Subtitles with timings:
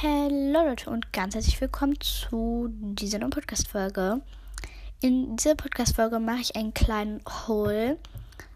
[0.00, 4.20] Hallo Leute und ganz herzlich willkommen zu dieser neuen Podcast-Folge.
[5.00, 7.96] In dieser Podcast-Folge mache ich einen kleinen Haul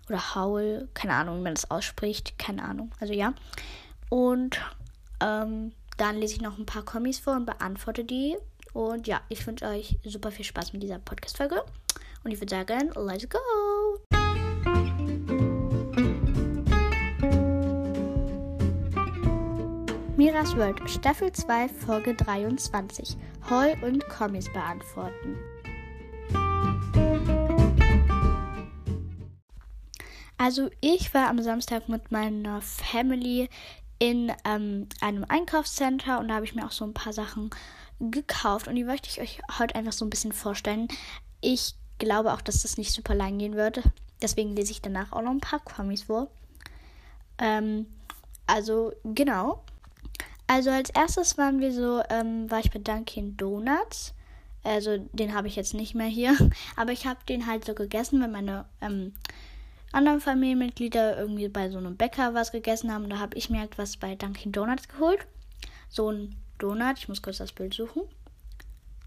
[0.08, 3.34] oder Haul, keine Ahnung, wie man das ausspricht, keine Ahnung, also ja.
[4.08, 4.60] Und
[5.20, 8.36] ähm, dann lese ich noch ein paar Kommis vor und beantworte die.
[8.72, 11.64] Und ja, ich wünsche euch super viel Spaß mit dieser Podcast-Folge.
[12.22, 13.71] Und ich würde sagen, let's go!
[20.24, 23.16] Miras World, Staffel 2, Folge 23.
[23.50, 25.36] Hall und Kommis beantworten.
[30.38, 33.48] Also ich war am Samstag mit meiner Family
[33.98, 37.50] in ähm, einem Einkaufscenter und da habe ich mir auch so ein paar Sachen
[37.98, 40.86] gekauft und die möchte ich euch heute einfach so ein bisschen vorstellen.
[41.40, 43.82] Ich glaube auch, dass das nicht super lang gehen wird.
[44.22, 46.28] Deswegen lese ich danach auch noch ein paar Kommis vor.
[47.38, 47.86] Ähm,
[48.46, 49.64] also genau.
[50.46, 54.14] Also als erstes waren wir so, ähm, war ich bei Dunkin' Donuts.
[54.64, 56.36] Also den habe ich jetzt nicht mehr hier.
[56.76, 59.14] Aber ich habe den halt so gegessen, wenn meine ähm,
[59.92, 63.08] anderen Familienmitglieder irgendwie bei so einem Bäcker was gegessen haben.
[63.08, 65.26] Da habe ich mir halt was bei Dunkin' Donuts geholt.
[65.88, 68.02] So ein Donut, ich muss kurz das Bild suchen.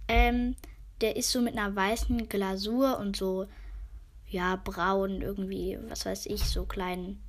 [0.08, 0.55] Ähm,
[1.02, 3.47] der ist so mit einer weißen Glasur und so,
[4.27, 7.22] ja, braun irgendwie, was weiß ich, so kleinen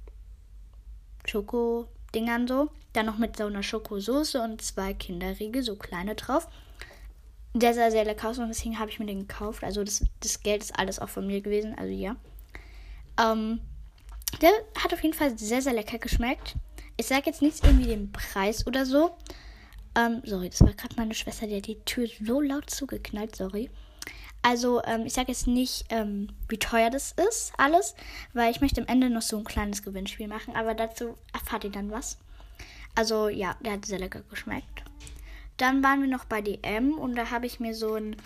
[1.25, 2.71] Schoko Dingern so.
[2.93, 6.49] Dann noch mit so einer Schokosoße und zwei Kinderriegel, so kleine drauf.
[7.55, 9.65] Der sah sehr lecker aus und deswegen habe ich mir den gekauft.
[9.65, 12.17] Also das, das Geld ist alles auch von mir gewesen, also ja.
[13.19, 13.61] Ähm,
[14.41, 14.51] der
[14.83, 16.57] hat auf jeden Fall sehr, sehr lecker geschmeckt.
[16.97, 19.11] Ich sage jetzt nichts irgendwie den Preis oder so.
[19.95, 23.71] Ähm, sorry, das war gerade meine Schwester, die hat die Tür so laut zugeknallt, sorry.
[24.43, 27.95] Also, ähm, ich sage jetzt nicht, ähm, wie teuer das ist, alles,
[28.33, 31.71] weil ich möchte am Ende noch so ein kleines Gewinnspiel machen, aber dazu erfahrt ihr
[31.71, 32.19] dann was.
[32.95, 34.85] Also, ja, der hat sehr lecker geschmeckt.
[35.57, 38.17] Dann waren wir noch bei DM und da habe ich mir so ein,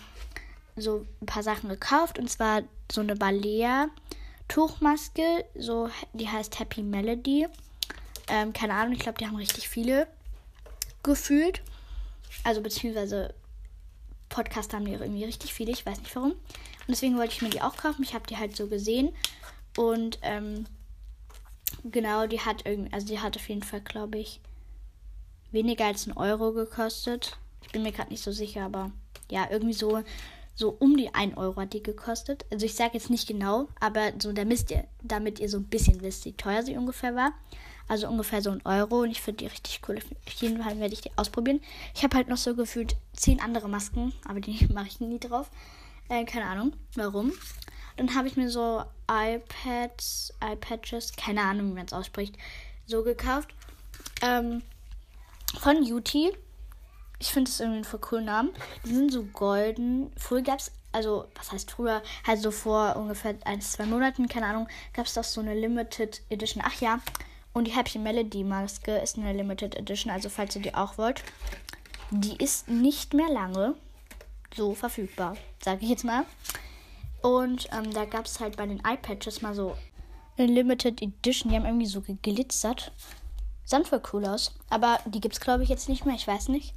[0.75, 3.89] so ein paar Sachen gekauft und zwar so eine Balea
[4.47, 7.47] Tuchmaske, so, die heißt Happy Melody.
[8.27, 10.07] Ähm, keine Ahnung, ich glaube, die haben richtig viele
[11.03, 11.61] gefühlt.
[12.43, 13.33] Also, beziehungsweise
[14.31, 16.31] Podcast haben die irgendwie richtig viele, ich weiß nicht warum.
[16.31, 18.01] Und deswegen wollte ich mir die auch kaufen.
[18.01, 19.13] Ich habe die halt so gesehen.
[19.77, 20.65] Und ähm,
[21.83, 24.39] genau, die hat irgendwie, also die hat auf jeden Fall, glaube ich,
[25.51, 27.37] weniger als ein Euro gekostet.
[27.61, 28.91] Ich bin mir gerade nicht so sicher, aber
[29.29, 30.01] ja, irgendwie so,
[30.55, 32.45] so um die 1 Euro hat die gekostet.
[32.51, 36.01] Also ich sage jetzt nicht genau, aber so damit ihr, damit ihr so ein bisschen
[36.01, 37.33] wisst, wie teuer sie ungefähr war.
[37.91, 39.97] Also ungefähr so ein Euro und ich finde die richtig cool.
[39.97, 41.59] Auf jeden Fall werde ich die ausprobieren.
[41.93, 45.51] Ich habe halt noch so gefühlt zehn andere Masken, aber die mache ich nie drauf.
[46.07, 47.33] Äh, keine Ahnung, warum.
[47.97, 48.81] Dann habe ich mir so
[49.11, 52.37] iPads, iPadges, keine Ahnung, wie man es ausspricht,
[52.85, 53.49] so gekauft.
[54.21, 54.61] Ähm,
[55.59, 56.31] von Yuti.
[57.19, 58.51] Ich finde das irgendwie einen voll coolen Namen.
[58.85, 60.13] Die sind so golden.
[60.15, 62.01] Früher gab es, also, was heißt früher?
[62.25, 66.21] Halt so vor ungefähr ein, zwei Monaten, keine Ahnung, gab es doch so eine Limited
[66.29, 66.63] Edition.
[66.65, 67.01] Ach ja,
[67.53, 71.23] und die Happy Melody Maske ist eine Limited Edition, also falls ihr die auch wollt.
[72.11, 73.75] Die ist nicht mehr lange
[74.55, 76.25] so verfügbar, sage ich jetzt mal.
[77.21, 79.75] Und ähm, da gab es halt bei den iPatches mal so
[80.37, 81.51] eine Limited Edition.
[81.51, 82.91] Die haben irgendwie so geglitzert.
[83.63, 84.55] Sahen voll cool aus.
[84.69, 86.15] Aber die gibt es, glaube ich, jetzt nicht mehr.
[86.15, 86.73] Ich weiß nicht.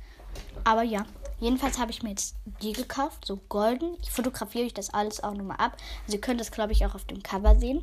[0.64, 1.06] Aber ja.
[1.40, 3.24] Jedenfalls habe ich mir jetzt die gekauft.
[3.24, 3.96] So golden.
[4.02, 5.76] Ich fotografiere euch das alles auch nochmal ab.
[6.04, 7.82] Also ihr könnt das, glaube ich, auch auf dem Cover sehen.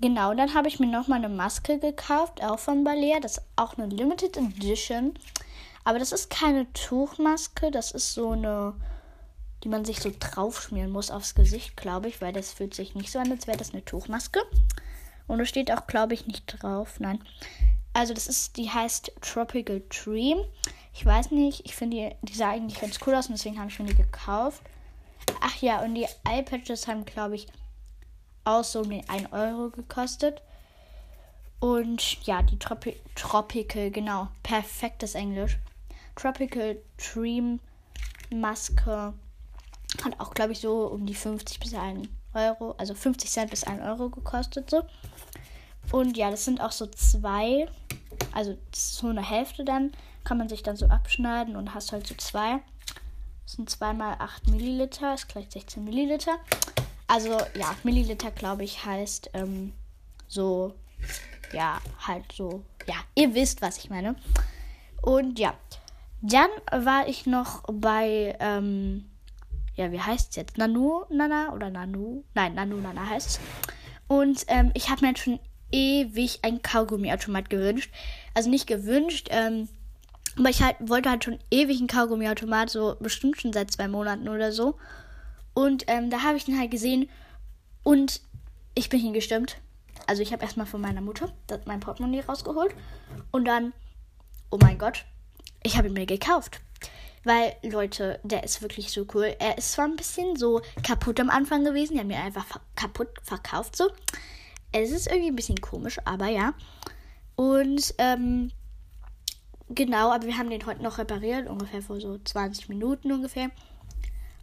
[0.00, 3.20] Genau, dann habe ich mir nochmal eine Maske gekauft, auch von Balea.
[3.20, 5.14] Das ist auch eine Limited Edition.
[5.84, 8.74] Aber das ist keine Tuchmaske, das ist so eine,
[9.64, 13.10] die man sich so draufschmieren muss aufs Gesicht, glaube ich, weil das fühlt sich nicht
[13.10, 14.40] so an, als wäre das eine Tuchmaske.
[15.26, 16.98] Und da steht auch, glaube ich, nicht drauf.
[16.98, 17.20] Nein.
[17.92, 20.38] Also das ist, die heißt Tropical Dream.
[20.92, 23.70] Ich weiß nicht, ich finde die, die sah eigentlich ganz cool aus und deswegen habe
[23.70, 24.62] ich mir die gekauft.
[25.40, 27.46] Ach ja, und die Eyepatches haben, glaube ich,
[28.44, 30.42] auch so um den 1 Euro gekostet.
[31.58, 35.58] Und ja, die Tropi Tropical, genau, perfektes Englisch.
[36.16, 37.60] Tropical Dream
[38.30, 39.12] Maske
[40.04, 43.64] hat auch, glaube ich, so um die 50 bis 1 Euro, also 50 Cent bis
[43.64, 44.70] 1 Euro gekostet.
[44.70, 44.82] So.
[45.92, 47.68] Und ja, das sind auch so zwei,
[48.32, 49.92] also so eine Hälfte dann,
[50.24, 52.60] kann man sich dann so abschneiden und hast halt so zwei.
[53.44, 56.38] Das sind zweimal 8 Milliliter, ist gleich 16 Milliliter.
[57.10, 59.72] Also ja, Milliliter, glaube ich, heißt ähm,
[60.28, 60.74] so,
[61.52, 64.14] ja, halt so, ja, ihr wisst, was ich meine.
[65.02, 65.54] Und ja,
[66.22, 69.10] dann war ich noch bei, ähm,
[69.74, 70.56] ja, wie heißt es jetzt?
[70.56, 72.22] Nanu Nana oder Nanu?
[72.34, 73.40] Nein, Nanu Nana heißt es.
[74.06, 75.40] Und ähm, ich habe mir jetzt schon
[75.72, 77.92] ewig ein Kaugummiautomat gewünscht.
[78.34, 79.68] Also nicht gewünscht, ähm,
[80.38, 84.28] Aber ich halt, wollte halt schon ewig einen Kaugummiautomat, so bestimmt schon seit zwei Monaten
[84.28, 84.76] oder so.
[85.60, 87.10] Und ähm, da habe ich den halt gesehen
[87.82, 88.22] und
[88.74, 89.58] ich bin hingestimmt.
[90.06, 91.30] Also ich habe erstmal von meiner Mutter
[91.66, 92.74] mein Portemonnaie rausgeholt
[93.30, 93.74] und dann,
[94.50, 95.04] oh mein Gott,
[95.62, 96.62] ich habe ihn mir gekauft.
[97.24, 99.36] Weil, Leute, der ist wirklich so cool.
[99.38, 101.92] Er ist zwar ein bisschen so kaputt am Anfang gewesen.
[101.92, 103.90] Die haben ihn einfach kaputt verkauft so.
[104.72, 106.54] Es ist irgendwie ein bisschen komisch, aber ja.
[107.36, 108.50] Und ähm,
[109.68, 113.50] genau, aber wir haben den heute noch repariert, ungefähr vor so 20 Minuten ungefähr.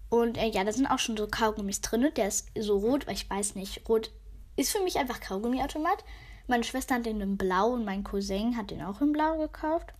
[0.09, 2.09] Und äh, ja, da sind auch schon so Kaugummis drin.
[2.15, 3.87] Der ist so rot, weil ich weiß nicht.
[3.89, 4.11] Rot
[4.55, 6.03] ist für mich einfach Kaugummiautomat.
[6.47, 9.93] Meine Schwester hat den in Blau und mein Cousin hat den auch in Blau gekauft.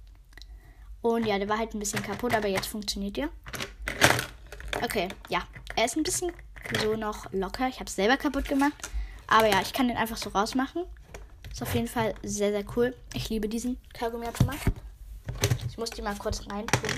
[1.01, 3.30] Und ja, der war halt ein bisschen kaputt, aber jetzt funktioniert der.
[4.81, 5.44] Okay, ja.
[5.75, 6.31] Er ist ein bisschen
[6.81, 7.68] so noch locker.
[7.68, 8.89] Ich habe es selber kaputt gemacht.
[9.27, 10.83] Aber ja, ich kann den einfach so rausmachen.
[11.51, 12.95] Ist auf jeden Fall sehr, sehr cool.
[13.13, 14.57] Ich liebe diesen Kaugummiautomat.
[15.69, 16.89] Ich muss die mal kurz reintun.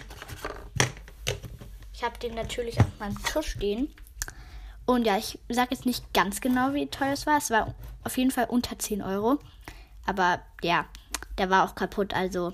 [1.99, 3.93] Ich habe den natürlich auf meinem Tisch stehen.
[4.85, 7.37] Und ja, ich sage jetzt nicht ganz genau, wie teuer es war.
[7.37, 7.75] Es war
[8.05, 9.37] auf jeden Fall unter 10 Euro.
[10.05, 10.85] Aber ja,
[11.37, 12.13] der war auch kaputt.
[12.13, 12.53] Also,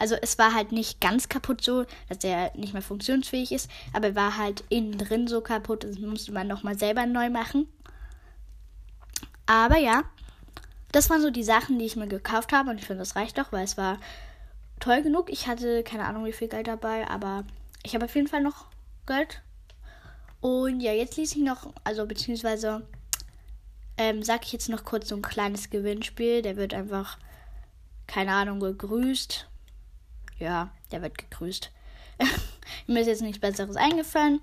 [0.00, 3.70] also es war halt nicht ganz kaputt so, dass er nicht mehr funktionsfähig ist.
[3.92, 5.84] Aber er war halt innen drin so kaputt.
[5.84, 7.68] Das musste man nochmal selber neu machen.
[9.46, 10.02] Aber ja,
[10.90, 12.70] das waren so die Sachen, die ich mir gekauft habe.
[12.70, 13.98] Und ich finde, das reicht doch, weil es war
[14.80, 15.30] toll genug.
[15.30, 17.44] Ich hatte keine Ahnung, wie viel Geld dabei, aber
[17.84, 18.66] ich habe auf jeden Fall noch
[19.10, 19.42] Geld.
[20.40, 22.86] Und ja, jetzt lese ich noch, also beziehungsweise
[23.98, 26.42] ähm, sage ich jetzt noch kurz so ein kleines Gewinnspiel.
[26.42, 27.18] Der wird einfach,
[28.06, 29.48] keine Ahnung, gegrüßt.
[30.38, 31.70] Ja, der wird gegrüßt.
[32.86, 34.40] Mir ist jetzt nichts Besseres eingefallen.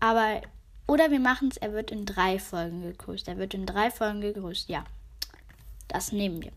[0.00, 0.40] Aber
[0.86, 3.28] oder wir machen es, er wird in drei Folgen gegrüßt.
[3.28, 4.84] Er wird in drei Folgen gegrüßt, ja.
[5.88, 6.52] Das nehmen wir.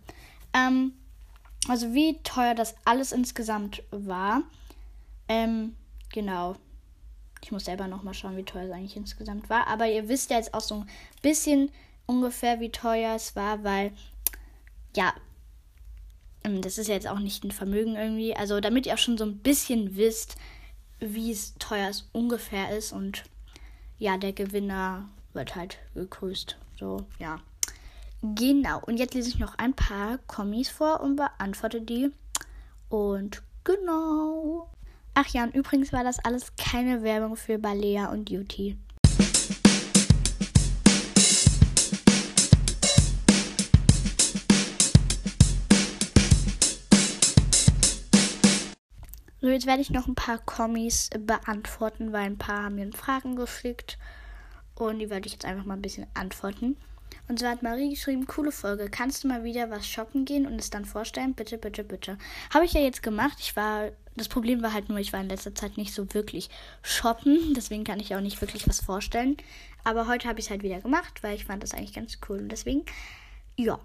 [0.54, 0.94] Ähm,
[1.68, 4.44] also wie teuer das alles insgesamt war.
[5.28, 5.76] Ähm,
[6.10, 6.56] genau.
[7.46, 9.68] Ich muss selber nochmal schauen, wie teuer es eigentlich insgesamt war.
[9.68, 10.90] Aber ihr wisst ja jetzt auch so ein
[11.22, 11.70] bisschen
[12.08, 13.92] ungefähr, wie teuer es war, weil,
[14.96, 15.14] ja,
[16.44, 18.36] ähm, das ist jetzt auch nicht ein Vermögen irgendwie.
[18.36, 20.38] Also damit ihr auch schon so ein bisschen wisst,
[21.00, 23.26] wie es teuer es ungefähr ist und
[24.00, 26.58] ja, der Gewinner wird halt gegrüßt.
[26.80, 27.38] So, ja.
[28.24, 28.82] Genau.
[28.88, 32.10] Und jetzt lese ich noch ein paar Kommis vor und beantworte die.
[32.90, 34.68] Und genau.
[35.18, 38.78] Ach ja, und übrigens war das alles keine Werbung für Balea und Duty.
[49.40, 53.38] So, jetzt werde ich noch ein paar Kommis beantworten, weil ein paar haben mir Fragen
[53.38, 53.98] geschickt.
[54.74, 56.76] Und die werde ich jetzt einfach mal ein bisschen antworten.
[57.30, 58.90] Und so hat Marie geschrieben, coole Folge.
[58.90, 61.36] Kannst du mal wieder was shoppen gehen und es dann vorstellen?
[61.36, 62.18] Bitte, bitte, bitte.
[62.54, 63.38] Habe ich ja jetzt gemacht.
[63.40, 66.50] Ich war, das Problem war halt nur, ich war in letzter Zeit nicht so wirklich
[66.82, 67.54] shoppen.
[67.56, 69.38] Deswegen kann ich auch nicht wirklich was vorstellen.
[69.84, 72.40] Aber heute habe ich es halt wieder gemacht, weil ich fand das eigentlich ganz cool.
[72.40, 72.84] Und deswegen,
[73.58, 73.80] ja,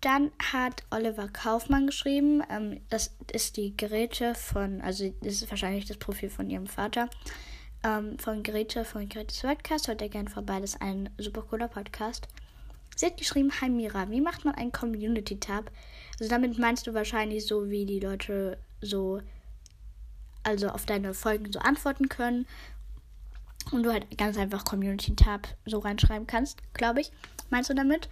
[0.00, 5.86] dann hat Oliver Kaufmann geschrieben, ähm, das ist die Geräte von, also das ist wahrscheinlich
[5.86, 7.10] das Profil von ihrem Vater,
[7.82, 9.88] ähm, von Grete von Gretes Podcast.
[9.88, 12.28] Hört ihr gerne vorbei, das ist ein super cooler Podcast.
[12.98, 15.70] Sie hat geschrieben, Hi Mira, wie macht man einen Community-Tab?
[16.18, 19.22] Also damit meinst du wahrscheinlich so, wie die Leute so,
[20.42, 22.44] also auf deine Folgen so antworten können.
[23.70, 27.12] Und du halt ganz einfach Community-Tab so reinschreiben kannst, glaube ich.
[27.50, 28.08] Meinst du damit?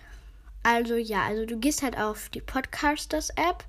[0.62, 3.64] Also ja, also du gehst halt auf die Podcasters-App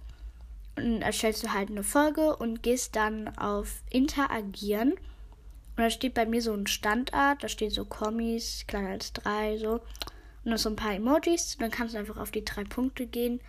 [0.76, 4.92] und erstellst du halt eine Folge und gehst dann auf Interagieren.
[4.92, 9.58] Und da steht bei mir so ein Standard, da steht so Kommis, kleiner als drei,
[9.58, 9.82] so.
[10.48, 11.58] Und noch so ein paar Emojis.
[11.58, 13.42] Dann kannst du einfach auf die drei Punkte gehen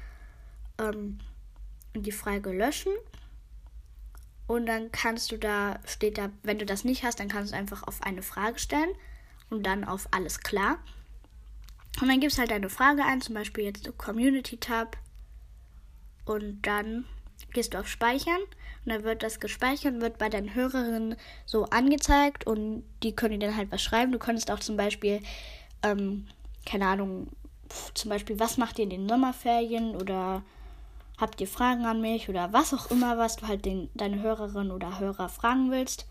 [0.81, 1.21] ähm,
[1.95, 2.93] und die Frage löschen.
[4.49, 7.57] Und dann kannst du da, steht da, wenn du das nicht hast, dann kannst du
[7.57, 8.91] einfach auf eine Frage stellen
[9.49, 10.79] und dann auf alles klar.
[12.01, 14.97] Und dann gibst halt deine Frage ein, zum Beispiel jetzt Community Tab.
[16.25, 17.05] Und dann
[17.53, 18.41] gehst du auf Speichern
[18.85, 21.15] und dann wird das gespeichert und wird bei deinen Hörerinnen
[21.47, 24.11] so angezeigt und die können dir dann halt was schreiben.
[24.11, 25.23] Du könntest auch zum Beispiel,
[25.85, 26.27] ähm,
[26.69, 27.29] keine Ahnung,
[27.95, 30.43] zum Beispiel, was macht ihr in den Sommerferien oder
[31.19, 34.71] habt ihr Fragen an mich oder was auch immer, was du halt den, deine Hörerin
[34.71, 36.07] oder Hörer fragen willst.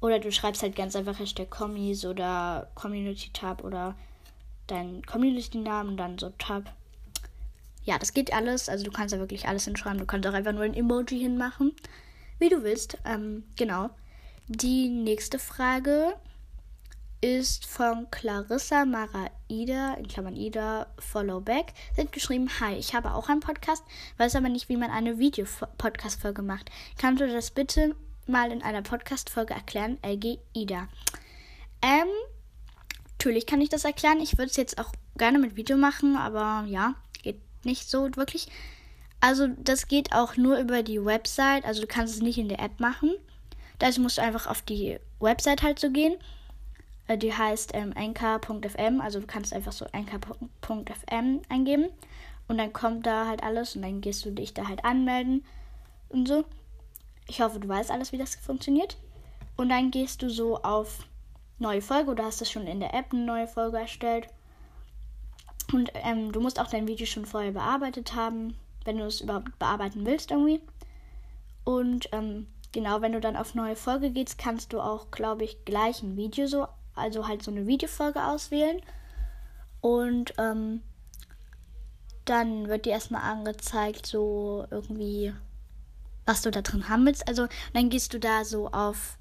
[0.00, 3.94] Oder du schreibst halt ganz einfach Hashtag Kommis oder Community Tab oder
[4.66, 6.72] deinen Community-Namen, dann so Tab.
[7.84, 8.68] Ja, das geht alles.
[8.68, 9.98] Also du kannst da wirklich alles hinschreiben.
[9.98, 11.72] Du kannst auch einfach nur ein Emoji hinmachen.
[12.38, 12.98] Wie du willst.
[13.04, 13.90] Ähm, genau.
[14.48, 16.14] Die nächste Frage
[17.24, 21.72] ist von Clarissa Maraida, in Klammern Ida, Followback.
[21.96, 23.82] Hat geschrieben, hi, ich habe auch einen Podcast,
[24.18, 26.70] weiß aber nicht, wie man eine Video-Podcast-Folge macht.
[26.98, 29.96] Kannst du das bitte mal in einer Podcast-Folge erklären?
[30.02, 30.86] LG Ida.
[31.80, 32.08] Ähm,
[33.12, 34.20] natürlich kann ich das erklären.
[34.20, 38.48] Ich würde es jetzt auch gerne mit Video machen, aber ja, geht nicht so wirklich.
[39.20, 41.64] Also, das geht auch nur über die Website.
[41.64, 43.14] Also, du kannst es nicht in der App machen.
[43.78, 46.18] Dazu musst du einfach auf die Website halt so gehen.
[47.06, 49.00] Äh, die heißt ähm, anchor.fm.
[49.00, 51.88] Also du kannst einfach so anchor.fm eingeben.
[52.46, 55.44] Und dann kommt da halt alles und dann gehst du dich da halt anmelden
[56.10, 56.44] und so.
[57.26, 58.98] Ich hoffe, du weißt alles, wie das funktioniert.
[59.56, 61.06] Und dann gehst du so auf
[61.58, 64.28] neue Folge oder hast du schon in der App eine neue Folge erstellt.
[65.72, 69.58] Und ähm, du musst auch dein Video schon vorher bearbeitet haben, wenn du es überhaupt
[69.58, 70.60] bearbeiten willst irgendwie.
[71.64, 75.64] Und ähm, genau, wenn du dann auf neue Folge gehst, kannst du auch, glaube ich,
[75.64, 78.80] gleich ein Video so also halt so eine Videofolge auswählen.
[79.80, 80.82] Und ähm,
[82.24, 85.32] dann wird dir erstmal angezeigt, so irgendwie,
[86.24, 87.28] was du da drin haben willst.
[87.28, 89.18] Also dann gehst du da so auf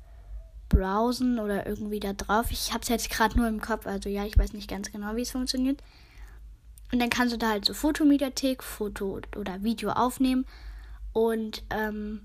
[0.69, 2.47] Browsen oder irgendwie da drauf.
[2.51, 5.15] Ich habe es jetzt gerade nur im Kopf, also ja, ich weiß nicht ganz genau,
[5.15, 5.81] wie es funktioniert.
[6.91, 10.45] Und dann kannst du da halt so Fotomediathek, Foto oder Video aufnehmen
[11.11, 12.21] und ähm,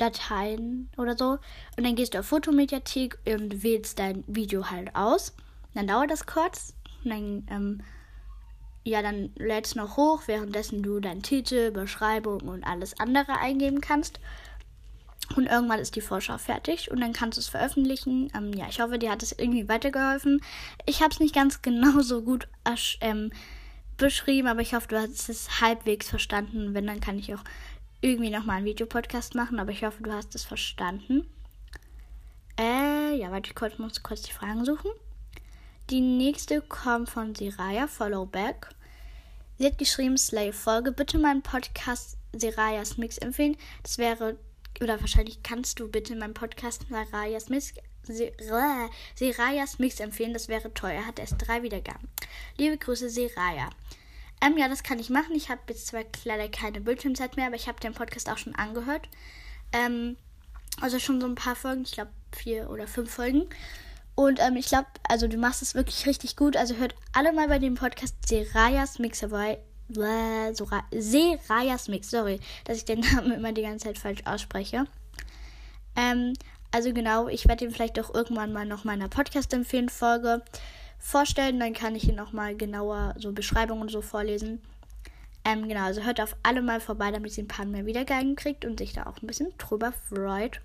[0.00, 1.38] Dateien oder so.
[1.76, 5.34] Und dann gehst du auf Fotomediathek und wählst dein Video halt aus.
[5.74, 6.74] Dann dauert das kurz.
[7.04, 7.82] Und dann, ähm,
[8.84, 14.20] ja, dann lädst noch hoch, währenddessen du deinen Titel, Beschreibung und alles andere eingeben kannst.
[15.36, 18.32] Und irgendwann ist die Vorschau fertig und dann kannst du es veröffentlichen.
[18.34, 20.40] Ähm, ja, ich hoffe, dir hat es irgendwie weitergeholfen.
[20.86, 22.48] Ich habe es nicht ganz genau so gut
[23.00, 23.30] ähm,
[23.96, 26.74] beschrieben, aber ich hoffe, du hast es halbwegs verstanden.
[26.74, 27.44] Wenn, dann kann ich auch
[28.00, 31.26] irgendwie nochmal einen Videopodcast machen, aber ich hoffe, du hast es verstanden.
[32.58, 34.90] Äh, ja, warte, ich kurz, muss kurz die Fragen suchen.
[35.90, 38.68] Die nächste kommt von Siraya, Followback.
[39.58, 40.92] Sie hat geschrieben, Slay-Folge.
[40.92, 43.56] Bitte meinen Podcast Sirayas Mix empfehlen.
[43.82, 44.38] Das wäre,
[44.80, 47.74] oder wahrscheinlich kannst du bitte meinen Podcast Sirayas Mix,
[49.16, 50.32] Sirayas Mix empfehlen.
[50.32, 50.90] Das wäre toll.
[50.90, 52.08] Er hat erst drei Wiedergaben.
[52.56, 53.68] Liebe Grüße, Siraya.
[54.40, 55.34] Ähm, ja, das kann ich machen.
[55.34, 58.54] Ich habe jetzt zwar leider keine Bildschirmzeit mehr, aber ich habe den Podcast auch schon
[58.54, 59.08] angehört.
[59.72, 60.16] Ähm,
[60.80, 63.46] also schon so ein paar Folgen, ich glaube vier oder fünf Folgen.
[64.14, 66.56] Und ähm, ich glaube, also du machst es wirklich richtig gut.
[66.56, 69.58] Also hört alle mal bei dem Podcast Serayas dabei.
[70.90, 74.84] Serayas Mix, sorry, dass ich den Namen immer die ganze Zeit falsch ausspreche.
[75.96, 76.34] Ähm,
[76.70, 80.42] also genau, ich werde ihn vielleicht auch irgendwann mal noch meiner Podcast-Empfehlen-Folge
[81.00, 81.58] vorstellen.
[81.58, 84.60] Dann kann ich hier nochmal genauer so Beschreibungen und so vorlesen.
[85.44, 88.64] Ähm, genau, also hört auf alle mal vorbei, damit sie ein paar mehr Wiedergaben kriegt
[88.64, 90.60] und sich da auch ein bisschen drüber freut.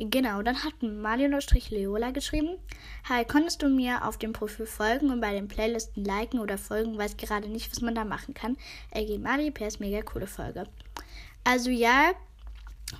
[0.00, 2.58] Genau, dann hat Mario-Leola geschrieben:
[3.08, 6.96] Hi, konntest du mir auf dem Profil folgen und bei den Playlisten liken oder folgen?
[6.96, 8.56] Weiß gerade nicht, was man da machen kann.
[8.94, 10.66] LG Mario PS, mega coole Folge.
[11.42, 12.12] Also, ja,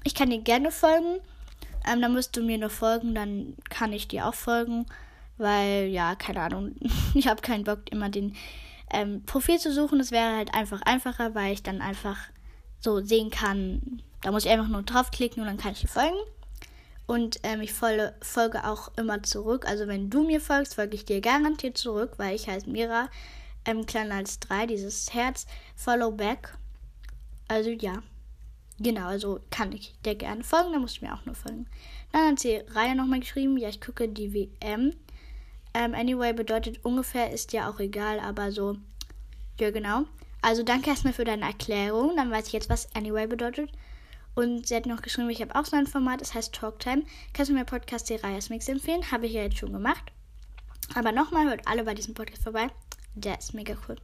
[0.03, 1.21] ich kann dir gerne folgen.
[1.89, 4.87] Ähm, dann musst du mir nur folgen, dann kann ich dir auch folgen.
[5.39, 6.75] Weil, ja, keine Ahnung,
[7.15, 8.35] ich habe keinen Bock, immer den
[8.93, 9.99] ähm, Profil zu suchen.
[9.99, 12.19] Das wäre halt einfach einfacher, weil ich dann einfach
[12.81, 16.19] so sehen kann, da muss ich einfach nur draufklicken und dann kann ich dir folgen.
[17.07, 19.67] Und ähm, ich folge, folge auch immer zurück.
[19.67, 23.09] Also wenn du mir folgst, folge ich dir garantiert zurück, weil ich heiße Mira,
[23.65, 26.57] ähm, kleiner als drei, dieses Herz, follow back.
[27.49, 28.03] Also ja.
[28.81, 31.67] Genau, also kann ich dir gerne folgen, dann musst du mir auch nur folgen.
[32.13, 34.93] Dann hat sie Reihe nochmal geschrieben, ja, ich gucke die WM.
[35.79, 38.77] Ähm, anyway bedeutet ungefähr, ist ja auch egal, aber so,
[39.61, 40.07] ja genau.
[40.43, 43.71] Also danke erstmal für deine Erklärung, dann weiß ich jetzt, was anyway bedeutet.
[44.35, 47.05] Und sie hat noch geschrieben, ich habe auch so ein Format, das heißt Talktime.
[47.33, 49.09] Kannst du mir Podcast Reyes Mix empfehlen?
[49.13, 50.03] Habe ich ja jetzt schon gemacht.
[50.97, 52.67] Aber nochmal, hört alle bei diesem Podcast vorbei.
[53.15, 53.97] Der ist mega cool.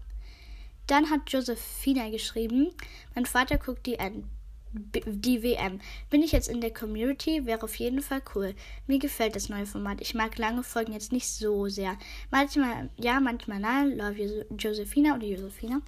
[0.87, 2.69] Dann hat Josephina geschrieben,
[3.16, 4.31] mein Vater guckt die an
[4.75, 5.81] die WM.
[6.11, 7.47] Bin ich jetzt in der Community?
[7.47, 8.54] Wäre auf jeden Fall cool.
[8.87, 10.00] Mir gefällt das neue Format.
[10.00, 11.97] Ich mag lange Folgen jetzt nicht so sehr.
[12.31, 13.97] Manchmal ja, manchmal nein.
[13.97, 15.81] Love Josephina oder Josephina.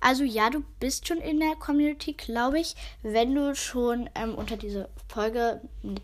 [0.00, 2.74] Also ja, du bist schon in der Community, glaube ich.
[3.02, 5.60] Wenn du schon ähm, unter diese Folge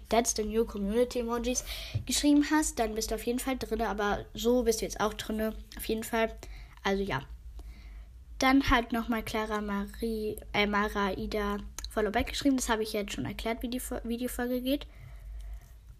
[0.08, 1.64] That's the New Community Emojis
[2.06, 3.82] geschrieben hast, dann bist du auf jeden Fall drin.
[3.82, 5.54] Aber so bist du jetzt auch drin.
[5.76, 6.32] Auf jeden Fall.
[6.82, 7.22] Also ja.
[8.38, 11.58] Dann halt nochmal Clara Marie, äh, Mara Ida
[11.92, 12.56] Followback geschrieben.
[12.56, 14.86] Das habe ich jetzt schon erklärt, wie die Videofolge geht.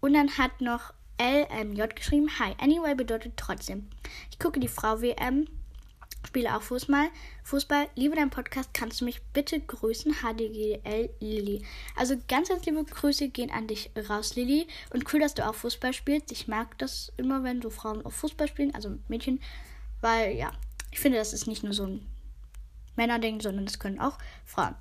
[0.01, 3.89] Und dann hat noch LMJ geschrieben, Hi, anyway bedeutet trotzdem.
[4.31, 5.47] Ich gucke die Frau WM.
[6.25, 7.09] spiele auch Fußball.
[7.43, 10.15] Fußball, liebe deinen Podcast, kannst du mich bitte grüßen?
[10.21, 11.63] HDGL Lilly.
[11.95, 14.67] Also ganz, ganz liebe Grüße gehen an dich raus, Lilly.
[14.91, 16.31] Und cool, dass du auch Fußball spielst.
[16.31, 19.39] Ich mag das immer, wenn so Frauen auch Fußball spielen, also Mädchen.
[20.01, 20.51] Weil, ja,
[20.91, 22.05] ich finde, das ist nicht nur so ein
[22.95, 24.75] Männerding, sondern das können auch Frauen.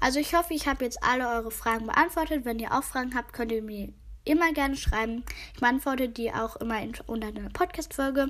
[0.00, 2.44] Also ich hoffe, ich habe jetzt alle eure Fragen beantwortet.
[2.44, 3.92] Wenn ihr auch Fragen habt, könnt ihr mir
[4.24, 5.24] immer gerne schreiben.
[5.54, 8.28] Ich beantworte die auch immer in, unter einer Podcast-Folge.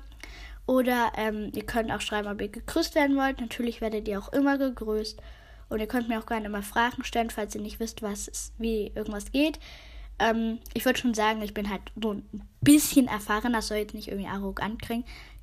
[0.67, 3.41] Oder ähm, ihr könnt auch schreiben, ob ihr gegrüßt werden wollt.
[3.41, 5.21] Natürlich werdet ihr auch immer gegrüßt.
[5.69, 8.55] Und ihr könnt mir auch gerne immer Fragen stellen, falls ihr nicht wisst, was ist,
[8.59, 9.59] wie irgendwas geht.
[10.19, 13.53] Ähm, ich würde schon sagen, ich bin halt so ein bisschen erfahren.
[13.53, 14.83] Das soll jetzt nicht irgendwie arrogant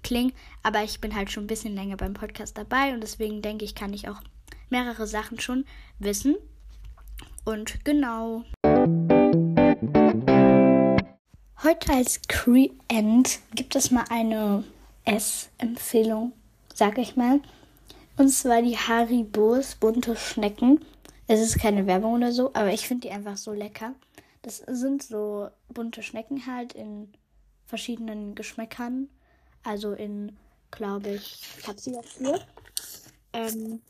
[0.03, 3.65] klingen, aber ich bin halt schon ein bisschen länger beim Podcast dabei und deswegen denke
[3.65, 4.22] ich, kann ich auch
[4.69, 5.65] mehrere Sachen schon
[6.00, 6.36] wissen.
[7.45, 8.43] Und genau.
[11.63, 14.63] Heute als Cree-End gibt es mal eine
[15.03, 16.34] Essempfehlung,
[16.74, 17.39] sag ich mal.
[18.17, 20.84] Und zwar die Haribos bunte Schnecken.
[21.27, 23.93] Es ist keine Werbung oder so, aber ich finde die einfach so lecker.
[24.41, 27.12] Das sind so bunte Schnecken halt in
[27.65, 29.10] verschiedenen Geschmäckern.
[29.63, 30.38] Also in,
[30.72, 32.39] glaube ich, ich habe sie jetzt hier.
[33.34, 33.81] Ähm,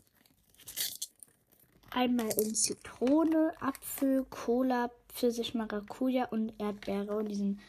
[1.90, 7.16] einmal in Zitrone, Apfel, Cola, Pfirsich, Maracuja und Erdbeere.
[7.16, 7.60] Und die sind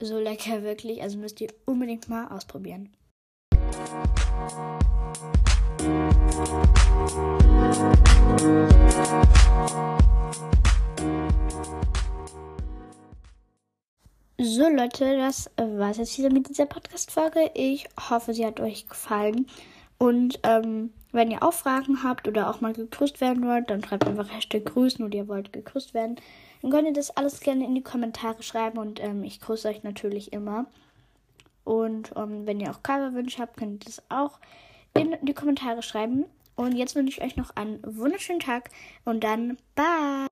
[0.00, 1.02] so lecker, wirklich.
[1.02, 2.90] Also müsst ihr unbedingt mal ausprobieren.
[14.42, 17.50] So Leute, das war es jetzt wieder mit dieser Podcast-Folge.
[17.54, 19.46] Ich hoffe, sie hat euch gefallen.
[19.98, 24.06] Und ähm, wenn ihr auch Fragen habt oder auch mal gegrüßt werden wollt, dann schreibt
[24.06, 26.16] einfach Hashtag grüßen oder ihr wollt gegrüßt werden.
[26.62, 29.82] Dann könnt ihr das alles gerne in die Kommentare schreiben und ähm, ich grüße euch
[29.82, 30.66] natürlich immer.
[31.64, 34.38] Und ähm, wenn ihr auch Coverwünsche habt, könnt ihr das auch
[34.94, 36.26] in die Kommentare schreiben.
[36.56, 38.70] Und jetzt wünsche ich euch noch einen wunderschönen Tag
[39.04, 40.29] und dann bye!